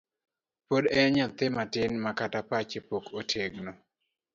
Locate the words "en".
0.99-1.07